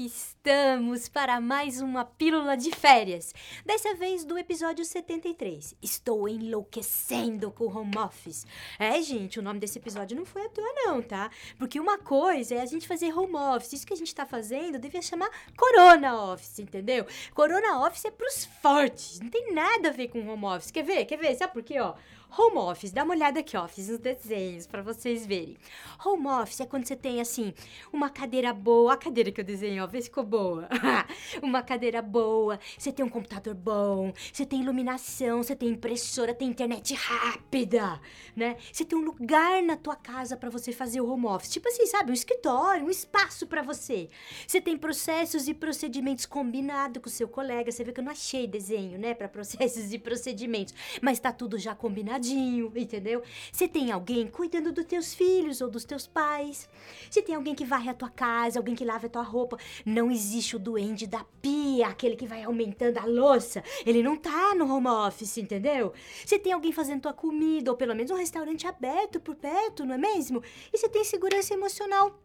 aqui 0.00 0.06
estamos 0.06 1.08
para 1.10 1.38
mais 1.40 1.82
uma 1.82 2.06
pílula 2.06 2.56
de 2.56 2.70
férias. 2.70 3.34
Dessa 3.66 3.94
vez 3.94 4.24
do 4.24 4.38
episódio 4.38 4.82
73. 4.82 5.74
Estou 5.82 6.26
enlouquecendo 6.26 7.50
com 7.50 7.64
o 7.64 7.78
home 7.78 7.98
office. 7.98 8.46
É, 8.78 9.00
gente, 9.02 9.38
o 9.38 9.42
nome 9.42 9.60
desse 9.60 9.78
episódio 9.78 10.16
não 10.16 10.24
foi 10.24 10.46
à 10.46 10.48
toa, 10.48 10.72
não, 10.86 11.02
tá? 11.02 11.30
Porque 11.58 11.78
uma 11.78 11.98
coisa 11.98 12.54
é 12.54 12.62
a 12.62 12.66
gente 12.66 12.88
fazer 12.88 13.12
home 13.12 13.36
office. 13.36 13.74
Isso 13.74 13.86
que 13.86 13.92
a 13.92 13.96
gente 13.96 14.14
tá 14.14 14.24
fazendo 14.24 14.78
devia 14.78 15.02
chamar 15.02 15.28
Corona 15.54 16.32
Office, 16.32 16.60
entendeu? 16.60 17.04
Corona 17.34 17.86
Office 17.86 18.06
é 18.06 18.10
pros 18.10 18.46
fortes. 18.62 19.20
Não 19.20 19.28
tem 19.28 19.52
nada 19.52 19.90
a 19.90 19.92
ver 19.92 20.08
com 20.08 20.26
home 20.26 20.46
office. 20.46 20.70
Quer 20.70 20.82
ver? 20.82 21.04
Quer 21.04 21.18
ver? 21.18 21.34
Sabe 21.34 21.52
por 21.52 21.62
quê, 21.62 21.78
ó? 21.78 21.94
Home 22.38 22.58
office, 22.58 22.92
dá 22.92 23.02
uma 23.02 23.14
olhada 23.14 23.40
aqui, 23.40 23.56
ó, 23.56 23.66
fiz 23.66 23.88
os 23.88 23.98
desenhos 23.98 24.64
para 24.66 24.82
vocês 24.82 25.26
verem. 25.26 25.56
Home 26.04 26.28
office 26.28 26.60
é 26.60 26.66
quando 26.66 26.86
você 26.86 26.94
tem 26.94 27.20
assim, 27.20 27.52
uma 27.92 28.08
cadeira 28.08 28.52
boa, 28.52 28.94
a 28.94 28.96
cadeira 28.96 29.32
que 29.32 29.40
eu 29.40 29.44
desenhei, 29.44 29.80
ó, 29.80 29.86
vê 29.86 30.00
se 30.00 30.08
ficou 30.08 30.24
boa. 30.24 30.68
uma 31.42 31.60
cadeira 31.60 32.00
boa, 32.00 32.60
você 32.78 32.92
tem 32.92 33.04
um 33.04 33.08
computador 33.08 33.54
bom, 33.54 34.12
você 34.32 34.46
tem 34.46 34.60
iluminação, 34.60 35.42
você 35.42 35.56
tem 35.56 35.70
impressora, 35.70 36.32
tem 36.32 36.48
internet 36.48 36.94
rápida, 36.94 38.00
né? 38.36 38.56
Você 38.72 38.84
tem 38.84 38.96
um 38.96 39.02
lugar 39.02 39.60
na 39.62 39.76
tua 39.76 39.96
casa 39.96 40.36
para 40.36 40.50
você 40.50 40.70
fazer 40.70 41.00
o 41.00 41.10
home 41.10 41.26
office, 41.26 41.50
tipo 41.50 41.68
assim, 41.68 41.84
sabe, 41.86 42.12
um 42.12 42.14
escritório, 42.14 42.86
um 42.86 42.90
espaço 42.90 43.46
para 43.46 43.62
você. 43.62 44.08
Você 44.46 44.60
tem 44.60 44.78
processos 44.78 45.48
e 45.48 45.54
procedimentos 45.54 46.26
combinados 46.26 47.02
com 47.02 47.08
o 47.08 47.12
seu 47.12 47.26
colega. 47.26 47.72
Você 47.72 47.82
vê 47.82 47.92
que 47.92 47.98
eu 47.98 48.04
não 48.04 48.12
achei 48.12 48.46
desenho, 48.46 48.98
né, 48.98 49.14
para 49.14 49.28
processos 49.28 49.92
e 49.92 49.98
procedimentos, 49.98 50.72
mas 51.02 51.18
tá 51.18 51.32
tudo 51.32 51.58
já 51.58 51.74
combinado 51.74 52.19
entendeu? 52.28 53.22
Se 53.52 53.66
tem 53.68 53.90
alguém 53.90 54.26
cuidando 54.26 54.72
dos 54.72 54.84
teus 54.84 55.14
filhos 55.14 55.60
ou 55.60 55.70
dos 55.70 55.84
teus 55.84 56.06
pais, 56.06 56.68
se 57.10 57.22
tem 57.22 57.34
alguém 57.34 57.54
que 57.54 57.64
varre 57.64 57.90
a 57.90 57.94
tua 57.94 58.10
casa, 58.10 58.58
alguém 58.58 58.74
que 58.74 58.84
lava 58.84 59.06
a 59.06 59.10
tua 59.10 59.22
roupa, 59.22 59.56
não 59.84 60.10
existe 60.10 60.56
o 60.56 60.58
duende 60.58 61.06
da 61.06 61.24
pia, 61.40 61.88
aquele 61.88 62.16
que 62.16 62.26
vai 62.26 62.42
aumentando 62.42 62.98
a 62.98 63.04
louça, 63.04 63.62
ele 63.84 64.02
não 64.02 64.16
tá 64.16 64.54
no 64.54 64.72
home 64.72 64.88
office, 64.88 65.38
entendeu? 65.38 65.92
Se 66.24 66.38
tem 66.38 66.52
alguém 66.52 66.72
fazendo 66.72 67.02
tua 67.02 67.12
comida, 67.12 67.70
ou 67.70 67.76
pelo 67.76 67.94
menos 67.94 68.10
um 68.10 68.16
restaurante 68.16 68.66
aberto 68.66 69.20
por 69.20 69.34
perto, 69.34 69.84
não 69.84 69.94
é 69.94 69.98
mesmo? 69.98 70.42
E 70.72 70.78
você 70.78 70.88
tem 70.88 71.04
segurança 71.04 71.54
emocional 71.54 72.20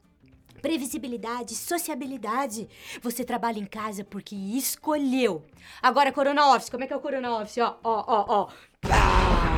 previsibilidade, 0.65 1.53
sociabilidade. 1.53 2.67
Você 2.99 3.23
trabalha 3.23 3.59
em 3.59 3.67
casa 3.67 4.03
porque 4.03 4.35
escolheu. 4.35 5.45
Agora, 5.79 6.11
Corona 6.11 6.55
Office, 6.55 6.71
como 6.71 6.83
é 6.83 6.87
que 6.87 6.93
é 6.93 6.95
o 6.95 6.99
Corona 6.99 7.37
Office? 7.37 7.59
Ó, 7.59 7.77
ó, 7.83 8.03
ó, 8.07 8.25
ó. 8.27 9.54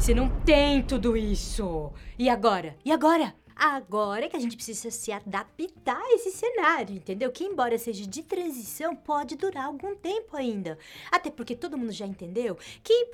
Você 0.00 0.14
não 0.14 0.30
tem 0.46 0.82
tudo 0.82 1.14
isso. 1.14 1.92
E 2.18 2.30
agora? 2.30 2.74
E 2.82 2.90
agora? 2.90 3.34
Agora 3.54 4.24
é 4.24 4.28
que 4.30 4.36
a 4.36 4.40
gente 4.40 4.56
precisa 4.56 4.90
se 4.90 5.12
adaptar 5.12 6.00
a 6.00 6.14
esse 6.14 6.30
cenário, 6.30 6.96
entendeu? 6.96 7.30
Que 7.30 7.44
embora 7.44 7.76
seja 7.76 8.06
de 8.06 8.22
transição, 8.22 8.96
pode 8.96 9.36
durar 9.36 9.66
algum 9.66 9.94
tempo 9.94 10.38
ainda. 10.38 10.78
Até 11.12 11.30
porque 11.30 11.54
todo 11.54 11.76
mundo 11.76 11.92
já 11.92 12.06
entendeu 12.06 12.56
que 12.82 13.10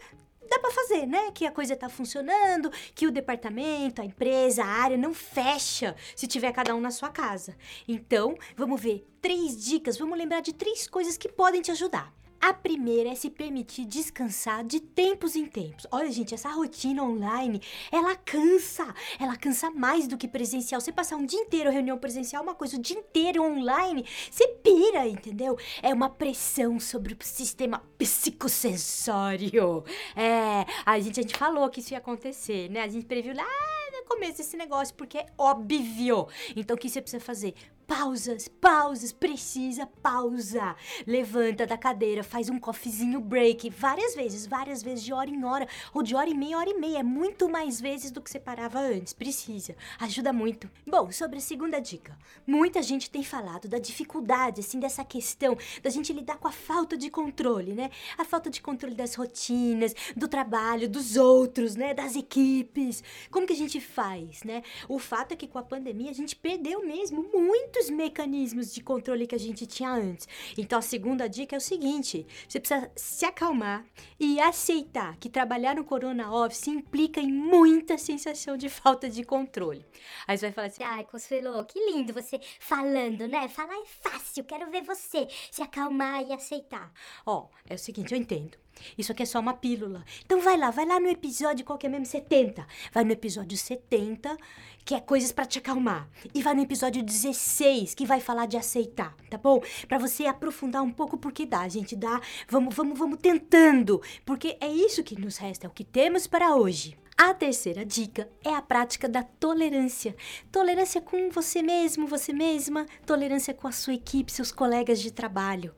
dá 0.48 0.60
para 0.60 0.70
fazer, 0.70 1.06
né? 1.06 1.32
Que 1.32 1.44
a 1.44 1.50
coisa 1.50 1.74
tá 1.74 1.88
funcionando, 1.88 2.70
que 2.94 3.08
o 3.08 3.10
departamento, 3.10 4.00
a 4.00 4.04
empresa, 4.04 4.62
a 4.62 4.68
área 4.68 4.96
não 4.96 5.12
fecha 5.12 5.96
se 6.14 6.28
tiver 6.28 6.52
cada 6.52 6.72
um 6.72 6.80
na 6.80 6.92
sua 6.92 7.10
casa. 7.10 7.56
Então, 7.88 8.36
vamos 8.56 8.80
ver 8.80 9.04
três 9.20 9.60
dicas, 9.60 9.98
vamos 9.98 10.16
lembrar 10.16 10.40
de 10.40 10.54
três 10.54 10.86
coisas 10.86 11.16
que 11.16 11.28
podem 11.28 11.60
te 11.60 11.72
ajudar. 11.72 12.14
A 12.46 12.54
primeira 12.54 13.10
é 13.10 13.14
se 13.16 13.28
permitir 13.28 13.84
descansar 13.84 14.62
de 14.62 14.78
tempos 14.78 15.34
em 15.34 15.46
tempos. 15.46 15.84
Olha, 15.90 16.08
gente, 16.12 16.32
essa 16.32 16.48
rotina 16.48 17.02
online, 17.02 17.60
ela 17.90 18.14
cansa. 18.14 18.94
Ela 19.18 19.34
cansa 19.36 19.68
mais 19.68 20.06
do 20.06 20.16
que 20.16 20.28
presencial. 20.28 20.80
Você 20.80 20.92
passar 20.92 21.16
um 21.16 21.26
dia 21.26 21.40
inteiro 21.40 21.72
reunião 21.72 21.98
presencial, 21.98 22.44
uma 22.44 22.54
coisa, 22.54 22.76
o 22.76 22.80
dia 22.80 22.96
inteiro 22.96 23.42
online, 23.42 24.06
você 24.30 24.46
pira, 24.46 25.08
entendeu? 25.08 25.58
É 25.82 25.92
uma 25.92 26.08
pressão 26.08 26.78
sobre 26.78 27.14
o 27.14 27.16
sistema 27.20 27.82
psicossensório. 27.98 29.82
É, 30.14 30.64
a 30.84 31.00
gente, 31.00 31.18
a 31.18 31.22
gente 31.24 31.36
falou 31.36 31.68
que 31.68 31.80
isso 31.80 31.94
ia 31.94 31.98
acontecer, 31.98 32.70
né? 32.70 32.82
A 32.82 32.88
gente 32.88 33.06
previu 33.06 33.34
lá 33.34 33.75
começo 34.06 34.38
desse 34.38 34.56
negócio, 34.56 34.94
porque 34.94 35.18
é 35.18 35.26
óbvio. 35.36 36.28
Então, 36.54 36.76
o 36.76 36.78
que 36.78 36.88
você 36.88 37.02
precisa 37.02 37.22
fazer? 37.22 37.54
Pausas, 37.86 38.48
pausas, 38.48 39.12
precisa 39.12 39.86
pausa. 39.86 40.74
Levanta 41.06 41.64
da 41.64 41.78
cadeira, 41.78 42.24
faz 42.24 42.48
um 42.50 42.58
coffeezinho 42.58 43.20
break 43.20 43.70
várias 43.70 44.12
vezes, 44.12 44.44
várias 44.44 44.82
vezes, 44.82 45.04
de 45.04 45.12
hora 45.12 45.30
em 45.30 45.44
hora, 45.44 45.68
ou 45.94 46.02
de 46.02 46.16
hora 46.16 46.28
e 46.28 46.34
meia, 46.34 46.58
hora 46.58 46.68
e 46.68 46.74
meia. 46.74 46.98
É 46.98 47.02
muito 47.04 47.48
mais 47.48 47.80
vezes 47.80 48.10
do 48.10 48.20
que 48.20 48.28
você 48.28 48.40
parava 48.40 48.80
antes. 48.80 49.12
Precisa. 49.12 49.76
Ajuda 50.00 50.32
muito. 50.32 50.68
Bom, 50.84 51.12
sobre 51.12 51.38
a 51.38 51.40
segunda 51.40 51.78
dica. 51.78 52.18
Muita 52.44 52.82
gente 52.82 53.08
tem 53.08 53.22
falado 53.22 53.68
da 53.68 53.78
dificuldade, 53.78 54.60
assim, 54.62 54.80
dessa 54.80 55.04
questão 55.04 55.56
da 55.80 55.88
gente 55.88 56.12
lidar 56.12 56.38
com 56.38 56.48
a 56.48 56.52
falta 56.52 56.96
de 56.96 57.08
controle, 57.08 57.72
né? 57.72 57.90
A 58.18 58.24
falta 58.24 58.50
de 58.50 58.60
controle 58.60 58.96
das 58.96 59.14
rotinas, 59.14 59.94
do 60.16 60.26
trabalho, 60.26 60.88
dos 60.88 61.16
outros, 61.16 61.76
né? 61.76 61.94
Das 61.94 62.16
equipes. 62.16 63.00
Como 63.30 63.46
que 63.46 63.52
a 63.52 63.56
gente 63.56 63.80
faz, 63.96 64.42
né? 64.44 64.62
O 64.88 64.98
fato 64.98 65.32
é 65.32 65.36
que 65.36 65.48
com 65.48 65.58
a 65.58 65.62
pandemia 65.62 66.10
a 66.10 66.14
gente 66.14 66.36
perdeu 66.36 66.84
mesmo 66.84 67.22
muito 67.32 67.46
muitos 67.76 67.90
mecanismos 67.90 68.72
de 68.72 68.82
controle 68.82 69.26
que 69.26 69.34
a 69.34 69.38
gente 69.38 69.66
tinha 69.66 69.90
antes. 69.90 70.28
Então 70.56 70.78
a 70.78 70.82
segunda 70.82 71.28
dica 71.28 71.56
é 71.56 71.58
o 71.58 71.60
seguinte: 71.60 72.26
você 72.48 72.60
precisa 72.60 72.90
se 72.94 73.24
acalmar 73.24 73.84
e 74.18 74.40
aceitar 74.40 75.16
que 75.16 75.28
trabalhar 75.28 75.74
no 75.74 75.84
Corona 75.84 76.32
Office 76.32 76.68
implica 76.68 77.20
em 77.20 77.32
muita 77.32 77.96
sensação 77.98 78.56
de 78.56 78.68
falta 78.68 79.08
de 79.08 79.24
controle. 79.24 79.84
Aí 80.26 80.36
você 80.36 80.46
vai 80.46 80.52
falar 80.52 80.66
assim: 80.68 80.82
ai, 80.82 81.04
Consuelo, 81.04 81.64
que 81.64 81.78
lindo 81.78 82.12
você 82.12 82.40
falando, 82.60 83.26
né? 83.26 83.48
Falar 83.48 83.74
é 83.74 83.86
fácil, 83.86 84.44
quero 84.44 84.70
ver 84.70 84.82
você 84.82 85.26
se 85.50 85.62
acalmar 85.62 86.22
e 86.22 86.32
aceitar. 86.32 86.92
Ó, 87.24 87.48
é 87.66 87.74
o 87.74 87.78
seguinte, 87.78 88.12
eu 88.12 88.18
entendo. 88.18 88.65
Isso 88.96 89.12
aqui 89.12 89.22
é 89.22 89.26
só 89.26 89.40
uma 89.40 89.54
pílula. 89.54 90.04
Então 90.24 90.40
vai 90.40 90.56
lá, 90.56 90.70
vai 90.70 90.86
lá 90.86 91.00
no 91.00 91.08
episódio 91.08 91.64
qual 91.64 91.78
que 91.78 91.86
é 91.86 91.90
mesmo 91.90 92.06
70. 92.06 92.66
Vai 92.92 93.04
no 93.04 93.12
episódio 93.12 93.56
70, 93.56 94.36
que 94.84 94.94
é 94.94 95.00
coisas 95.00 95.32
para 95.32 95.46
te 95.46 95.58
acalmar. 95.58 96.08
E 96.34 96.42
vai 96.42 96.54
no 96.54 96.62
episódio 96.62 97.02
16, 97.02 97.94
que 97.94 98.06
vai 98.06 98.20
falar 98.20 98.46
de 98.46 98.56
aceitar, 98.56 99.14
tá 99.30 99.38
bom? 99.38 99.62
Para 99.88 99.98
você 99.98 100.26
aprofundar 100.26 100.82
um 100.82 100.92
pouco 100.92 101.18
porque 101.18 101.46
dá, 101.46 101.66
gente, 101.68 101.96
dá. 101.96 102.20
Vamos, 102.48 102.74
vamos, 102.74 102.98
vamos 102.98 103.18
tentando, 103.20 104.00
porque 104.24 104.56
é 104.60 104.68
isso 104.68 105.02
que 105.02 105.20
nos 105.20 105.36
resta, 105.36 105.66
é 105.66 105.68
o 105.68 105.72
que 105.72 105.84
temos 105.84 106.26
para 106.26 106.54
hoje. 106.54 106.96
A 107.18 107.32
terceira 107.32 107.82
dica 107.82 108.28
é 108.44 108.54
a 108.54 108.60
prática 108.60 109.08
da 109.08 109.22
tolerância. 109.22 110.14
Tolerância 110.52 111.00
com 111.00 111.30
você 111.30 111.62
mesmo, 111.62 112.06
você 112.06 112.30
mesma, 112.30 112.84
tolerância 113.06 113.54
com 113.54 113.66
a 113.66 113.72
sua 113.72 113.94
equipe, 113.94 114.30
seus 114.30 114.52
colegas 114.52 115.00
de 115.00 115.10
trabalho. 115.10 115.74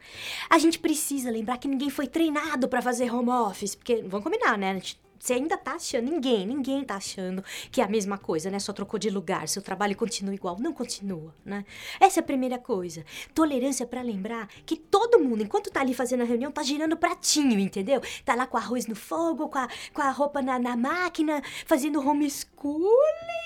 A 0.51 0.59
gente 0.59 0.81
precisa 0.81 1.31
lembrar 1.31 1.59
que 1.59 1.69
ninguém 1.69 1.91
foi 1.91 2.09
treinado 2.09 2.69
para 2.69 2.83
fazer 2.83 3.15
home 3.15 3.31
office, 3.31 3.77
porque 3.77 4.03
vamos 4.03 4.25
combinar, 4.25 4.59
né? 4.59 4.73
A 4.73 4.75
gente 4.75 5.01
você 5.19 5.35
ainda 5.35 5.57
tá 5.57 5.73
achando, 5.73 6.11
ninguém, 6.11 6.47
ninguém 6.47 6.85
tá 6.85 6.97
achando 6.97 7.45
que 7.71 7.81
é 7.81 7.85
a 7.85 7.89
mesma 7.89 8.17
coisa, 8.17 8.51
né? 8.51 8.59
Só 8.59 8.73
trocou 8.73 8.99
de 8.99 9.11
lugar, 9.11 9.49
seu 9.49 9.63
trabalho 9.63 9.97
continua 9.97 10.35
igual. 10.35 10.57
Não 10.61 10.73
continua, 10.73 11.35
né? 11.45 11.65
Essa 12.01 12.21
é 12.21 12.23
a 12.23 12.25
primeira 12.25 12.59
coisa. 12.59 13.05
Tolerância 13.35 13.87
para 13.87 14.03
lembrar 14.03 14.49
que 14.65 14.77
todo 14.77 15.19
mundo, 15.19 15.43
enquanto 15.43 15.71
tá 15.71 15.81
ali 15.81 15.95
fazendo 15.95 16.23
a 16.23 16.25
reunião, 16.25 16.51
tá 16.51 16.63
girando 16.63 16.97
pratinho, 16.97 17.59
entendeu? 17.59 18.01
Tá 18.25 18.35
lá 18.35 18.47
com 18.47 18.57
arroz 18.57 18.87
no 18.87 18.95
fogo, 18.95 19.49
com 19.49 19.59
a, 19.59 19.69
com 19.93 20.03
a 20.03 20.11
roupa 20.11 20.41
na, 20.41 20.59
na 20.59 20.77
máquina, 20.77 21.43
fazendo 21.67 22.01
homeschooling. 22.01 23.39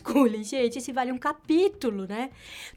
Homeschooling, 0.00 0.44
gente, 0.44 0.78
esse 0.78 0.92
vale 0.92 1.12
um 1.12 1.18
capítulo, 1.18 2.06
né? 2.06 2.30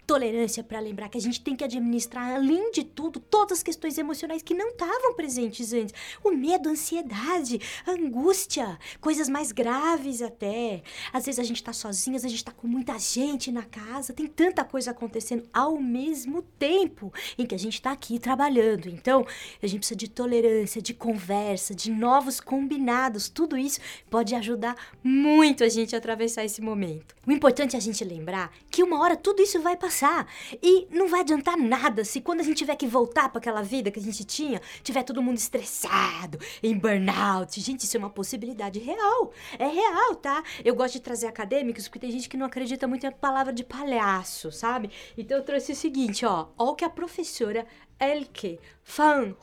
Tolerância 0.05 0.63
para 0.63 0.79
lembrar 0.79 1.09
que 1.09 1.17
a 1.17 1.21
gente 1.21 1.41
tem 1.41 1.55
que 1.55 1.63
administrar, 1.63 2.35
além 2.35 2.71
de 2.71 2.83
tudo, 2.83 3.19
todas 3.19 3.59
as 3.59 3.63
questões 3.63 3.97
emocionais 3.97 4.41
que 4.41 4.53
não 4.53 4.69
estavam 4.69 5.13
presentes 5.13 5.71
antes. 5.71 5.93
O 6.23 6.31
medo, 6.31 6.69
a 6.69 6.71
ansiedade, 6.71 7.59
a 7.85 7.91
angústia, 7.91 8.77
coisas 8.99 9.29
mais 9.29 9.51
graves 9.51 10.21
até. 10.21 10.81
Às 11.13 11.25
vezes 11.25 11.39
a 11.39 11.43
gente 11.43 11.63
tá 11.63 11.71
sozinha, 11.71 12.17
a 12.17 12.27
gente 12.27 12.43
tá 12.43 12.51
com 12.51 12.67
muita 12.67 12.97
gente 12.97 13.51
na 13.51 13.63
casa, 13.63 14.13
tem 14.13 14.27
tanta 14.27 14.63
coisa 14.63 14.91
acontecendo 14.91 15.47
ao 15.53 15.79
mesmo 15.79 16.41
tempo 16.57 17.13
em 17.37 17.45
que 17.45 17.55
a 17.55 17.59
gente 17.59 17.81
tá 17.81 17.91
aqui 17.91 18.19
trabalhando. 18.19 18.87
Então, 18.87 19.25
a 19.61 19.67
gente 19.67 19.79
precisa 19.79 19.97
de 19.97 20.09
tolerância, 20.09 20.81
de 20.81 20.93
conversa, 20.93 21.75
de 21.75 21.91
novos 21.91 22.39
combinados. 22.39 23.29
Tudo 23.29 23.57
isso 23.57 23.79
pode 24.09 24.33
ajudar 24.33 24.75
muito 25.03 25.63
a 25.63 25.69
gente 25.69 25.95
a 25.95 25.97
atravessar 25.97 26.43
esse 26.43 26.61
momento. 26.61 27.04
O 27.27 27.31
importante 27.31 27.75
é 27.75 27.79
a 27.79 27.81
gente 27.81 28.03
lembrar 28.03 28.51
que 28.69 28.83
uma 28.83 29.01
hora 29.01 29.15
tudo 29.15 29.41
isso 29.41 29.59
vai 29.59 29.75
passar 29.75 30.27
e 30.61 30.87
não 30.91 31.07
vai 31.07 31.21
adiantar 31.21 31.57
nada 31.57 32.05
se 32.05 32.21
quando 32.21 32.41
a 32.41 32.43
gente 32.43 32.57
tiver 32.57 32.75
que 32.75 32.85
voltar 32.85 33.29
para 33.29 33.39
aquela 33.39 33.63
vida 33.63 33.89
que 33.89 33.99
a 33.99 34.01
gente 34.01 34.23
tinha, 34.23 34.61
tiver 34.83 35.01
todo 35.01 35.23
mundo 35.23 35.37
estressado, 35.37 36.37
em 36.61 36.77
burnout. 36.77 37.59
Gente, 37.59 37.83
isso 37.85 37.97
é 37.97 37.99
uma 37.99 38.11
possibilidade 38.11 38.79
real. 38.79 39.33
É 39.57 39.65
real, 39.65 40.15
tá? 40.15 40.43
Eu 40.63 40.75
gosto 40.75 40.93
de 40.93 41.01
trazer 41.01 41.25
acadêmicos 41.25 41.87
porque 41.87 41.99
tem 41.99 42.11
gente 42.11 42.29
que 42.29 42.37
não 42.37 42.45
acredita 42.45 42.87
muito 42.87 43.03
na 43.03 43.11
palavra 43.11 43.51
de 43.51 43.63
palhaço, 43.63 44.51
sabe? 44.51 44.91
Então 45.17 45.37
eu 45.37 45.43
trouxe 45.43 45.71
o 45.71 45.75
seguinte, 45.75 46.25
ó. 46.25 46.49
Ó 46.57 46.71
o 46.71 46.75
que 46.75 46.85
a 46.85 46.89
professora 46.89 47.65
Elke 47.99 48.59
van 48.83 49.35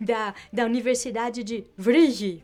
da, 0.00 0.34
da 0.52 0.64
Universidade 0.64 1.44
de 1.44 1.66
Vrije, 1.76 2.42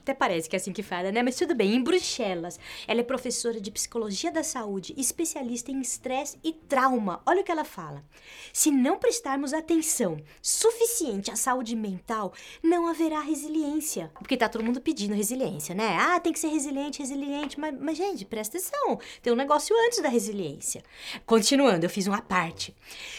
Até 0.00 0.14
parece 0.14 0.48
que 0.48 0.56
é 0.56 0.58
assim 0.58 0.72
que 0.72 0.82
fala, 0.82 1.10
né? 1.10 1.22
Mas 1.22 1.36
tudo 1.36 1.54
bem, 1.54 1.74
em 1.74 1.82
Bruxelas. 1.82 2.58
Ela 2.86 3.00
é 3.00 3.04
professora 3.04 3.60
de 3.60 3.70
psicologia 3.70 4.30
da 4.30 4.42
saúde, 4.42 4.94
especialista 4.96 5.70
em 5.70 5.80
estresse 5.80 6.38
e 6.44 6.52
trauma. 6.52 7.22
Olha 7.24 7.40
o 7.40 7.44
que 7.44 7.52
ela 7.52 7.64
fala. 7.64 8.04
Se 8.52 8.70
não 8.70 8.98
prestarmos 8.98 9.52
atenção 9.52 10.16
suficiente 10.42 11.30
à 11.30 11.36
saúde 11.36 11.74
mental, 11.74 12.32
não 12.62 12.86
haverá 12.86 13.20
resiliência. 13.20 14.10
Porque 14.14 14.36
tá 14.36 14.48
todo 14.48 14.64
mundo 14.64 14.80
pedindo 14.80 15.14
resiliência, 15.14 15.74
né? 15.74 15.96
Ah, 15.98 16.20
tem 16.20 16.32
que 16.32 16.38
ser 16.38 16.48
resiliente, 16.48 17.00
resiliente. 17.00 17.58
Mas, 17.58 17.74
mas 17.80 17.96
gente, 17.96 18.24
presta 18.24 18.58
atenção. 18.58 18.98
Tem 19.22 19.32
um 19.32 19.36
negócio 19.36 19.74
antes 19.86 20.00
da 20.00 20.08
resiliência. 20.08 20.82
Continuando, 21.24 21.86
eu 21.86 21.90
fiz 21.90 22.06
uma 22.06 22.20
parte. 22.20 22.74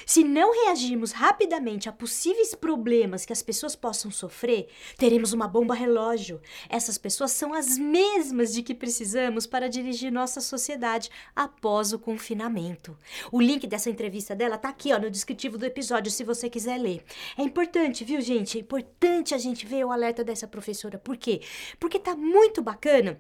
Se 0.06 0.24
não 0.24 0.54
reagirmos 0.66 1.12
rapidamente 1.12 1.90
a 1.90 1.92
possíveis 1.92 2.54
problemas 2.54 3.26
que 3.26 3.34
as 3.34 3.42
pessoas 3.42 3.76
possam 3.76 4.12
sofrer, 4.12 4.68
teremos 4.98 5.34
uma 5.34 5.48
bomba 5.48 5.74
relógio. 5.74 6.42
Essas 6.70 6.98
pessoas 6.98 7.32
são 7.32 7.54
as 7.54 7.78
mesmas 7.78 8.54
de 8.54 8.64
que 8.64 8.74
precisamos 8.74 9.46
para 9.46 9.70
dirigir 9.70 10.12
nossa 10.12 10.42
sociedade 10.42 11.10
após 11.36 11.94
o 11.94 12.00
confinamento. 12.00 12.98
O 13.32 13.42
link 13.42 13.68
dessa 13.68 13.90
entrevista 13.90 14.36
dela 14.36 14.58
tá 14.58 14.70
aqui, 14.70 14.94
ó, 14.94 15.00
no 15.00 15.10
descritivo 15.10 15.58
do 15.58 15.66
episódio, 15.66 16.12
se 16.12 16.24
você 16.24 16.50
quiser 16.50 16.78
ler. 16.78 17.04
É 17.38 17.42
importante, 17.44 18.04
viu, 18.04 18.22
gente? 18.22 18.58
É 18.58 18.62
importante 18.62 19.34
a 19.34 19.38
gente 19.38 19.66
ver 19.66 19.86
o 19.86 19.92
alerta 19.92 20.24
dessa 20.24 20.48
professora. 20.48 20.98
Por 20.98 21.18
quê? 21.18 21.42
Porque 21.80 22.00
tá 22.00 22.16
muito 22.16 22.62
bacana. 22.62 23.20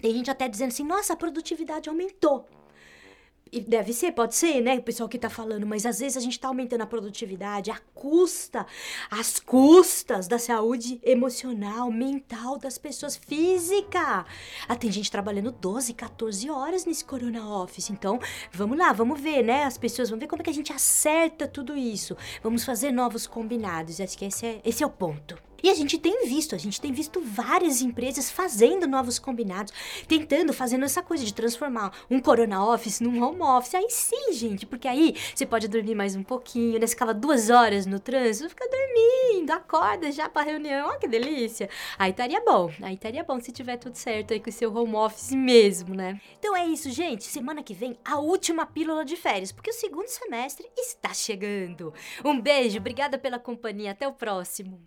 Tem 0.00 0.12
gente 0.12 0.30
até 0.30 0.48
dizendo 0.48 0.68
assim: 0.68 0.84
nossa, 0.84 1.14
a 1.14 1.16
produtividade 1.16 1.88
aumentou. 1.88 2.46
E 3.52 3.60
deve 3.60 3.92
ser, 3.92 4.10
pode 4.10 4.34
ser, 4.34 4.60
né? 4.60 4.76
O 4.76 4.82
pessoal 4.82 5.08
que 5.08 5.18
tá 5.18 5.30
falando, 5.30 5.64
mas 5.64 5.86
às 5.86 6.00
vezes 6.00 6.16
a 6.16 6.20
gente 6.20 6.38
tá 6.38 6.48
aumentando 6.48 6.80
a 6.80 6.86
produtividade 6.86 7.70
à 7.70 7.78
custa, 7.94 8.66
às 9.08 9.38
custas 9.38 10.26
da 10.26 10.36
saúde 10.36 11.00
emocional, 11.04 11.90
mental 11.92 12.58
das 12.58 12.76
pessoas, 12.76 13.16
física. 13.16 14.26
Ah, 14.68 14.76
tem 14.76 14.90
gente 14.90 15.10
trabalhando 15.10 15.52
12, 15.52 15.94
14 15.94 16.50
horas 16.50 16.84
nesse 16.84 17.04
Corona 17.04 17.48
Office. 17.62 17.90
Então, 17.90 18.18
vamos 18.52 18.76
lá, 18.76 18.92
vamos 18.92 19.20
ver, 19.20 19.44
né? 19.44 19.62
As 19.62 19.78
pessoas, 19.78 20.10
vamos 20.10 20.24
ver 20.24 20.28
como 20.28 20.42
é 20.42 20.44
que 20.44 20.50
a 20.50 20.54
gente 20.54 20.72
acerta 20.72 21.46
tudo 21.46 21.76
isso. 21.76 22.16
Vamos 22.42 22.64
fazer 22.64 22.90
novos 22.90 23.28
combinados. 23.28 24.00
Acho 24.00 24.18
que 24.18 24.24
esse 24.24 24.44
é, 24.44 24.60
esse 24.64 24.82
é 24.82 24.86
o 24.86 24.90
ponto. 24.90 25.45
E 25.62 25.70
a 25.70 25.74
gente 25.74 25.98
tem 25.98 26.26
visto, 26.26 26.54
a 26.54 26.58
gente 26.58 26.80
tem 26.80 26.92
visto 26.92 27.20
várias 27.20 27.80
empresas 27.80 28.30
fazendo 28.30 28.86
novos 28.86 29.18
combinados, 29.18 29.72
tentando, 30.06 30.52
fazendo 30.52 30.84
essa 30.84 31.02
coisa 31.02 31.24
de 31.24 31.32
transformar 31.32 31.92
um 32.10 32.20
Corona 32.20 32.64
Office 32.64 33.00
num 33.00 33.22
home 33.22 33.42
office. 33.42 33.74
Aí 33.74 33.86
sim, 33.90 34.32
gente, 34.32 34.66
porque 34.66 34.88
aí 34.88 35.14
você 35.34 35.46
pode 35.46 35.68
dormir 35.68 35.94
mais 35.94 36.14
um 36.14 36.22
pouquinho, 36.22 36.78
né? 36.78 36.86
Você 36.86 36.92
ficava 36.92 37.14
duas 37.14 37.50
horas 37.50 37.86
no 37.86 37.98
trânsito, 37.98 38.48
fica 38.48 38.68
dormindo, 38.68 39.35
acorda 39.54 40.10
já 40.10 40.28
pra 40.28 40.42
reunião, 40.42 40.88
olha 40.88 40.98
que 40.98 41.08
delícia. 41.08 41.68
Aí 41.98 42.10
estaria 42.10 42.40
bom, 42.44 42.70
aí 42.82 42.94
estaria 42.94 43.24
bom 43.24 43.40
se 43.40 43.52
tiver 43.52 43.76
tudo 43.76 43.96
certo 43.96 44.32
aí 44.32 44.40
com 44.40 44.50
o 44.50 44.52
seu 44.52 44.74
home 44.74 44.94
office 44.94 45.32
mesmo, 45.32 45.94
né? 45.94 46.20
Então 46.38 46.56
é 46.56 46.66
isso, 46.66 46.90
gente. 46.90 47.24
Semana 47.24 47.62
que 47.62 47.74
vem, 47.74 47.96
a 48.04 48.18
última 48.18 48.66
pílula 48.66 49.04
de 49.04 49.16
férias, 49.16 49.52
porque 49.52 49.70
o 49.70 49.74
segundo 49.74 50.08
semestre 50.08 50.68
está 50.76 51.12
chegando. 51.12 51.92
Um 52.24 52.40
beijo, 52.40 52.78
obrigada 52.78 53.18
pela 53.18 53.38
companhia, 53.38 53.92
até 53.92 54.06
o 54.06 54.12
próximo. 54.12 54.80